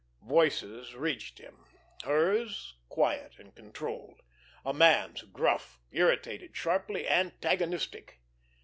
Voices 0.27 0.95
reached 0.95 1.37
him; 1.37 1.65
hers, 2.05 2.73
quiet 2.89 3.37
and 3.37 3.53
controlled; 3.53 4.23
a 4.65 4.73
man's, 4.73 5.21
gruff, 5.21 5.79
irritated, 5.91 6.57
sharply 6.57 7.07
antagonistic. 7.07 8.19